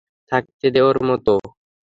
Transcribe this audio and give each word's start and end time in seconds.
থাকতে 0.31 0.67
দে 0.73 0.81
ওর 0.87 0.97
মতো। 1.07 1.33